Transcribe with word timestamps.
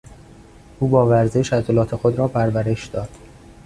او 0.79 0.87
با 0.87 1.05
ورزش 1.07 1.53
عضلات 1.53 1.95
خود 1.95 2.17
را 2.17 2.27
پرورش 2.27 2.87
داد. 2.87 3.09